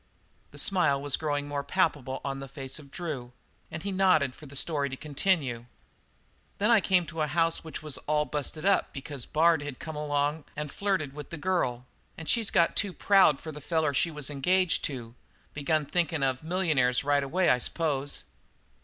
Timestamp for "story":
4.55-4.89